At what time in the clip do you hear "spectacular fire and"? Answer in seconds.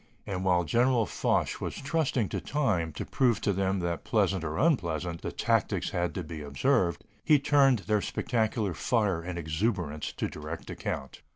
8.01-9.37